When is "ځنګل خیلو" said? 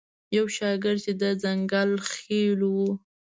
1.43-2.67